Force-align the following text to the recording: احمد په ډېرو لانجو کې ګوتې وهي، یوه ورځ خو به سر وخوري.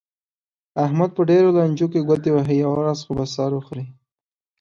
احمد 0.85 1.09
په 1.17 1.21
ډېرو 1.29 1.49
لانجو 1.57 1.87
کې 1.93 2.05
ګوتې 2.07 2.29
وهي، 2.33 2.55
یوه 2.63 2.75
ورځ 2.79 2.99
خو 3.05 3.11
به 3.17 3.25
سر 3.35 3.51
وخوري. 3.55 3.85